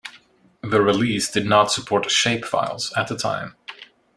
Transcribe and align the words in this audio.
The 0.63 0.81
release 0.81 1.29
did 1.29 1.45
not 1.45 1.71
support 1.71 2.05
Shapefiles 2.09 2.91
at 2.97 3.07
the 3.07 3.15
time. 3.15 3.55